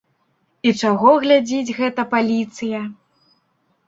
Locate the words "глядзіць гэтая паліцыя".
1.25-2.81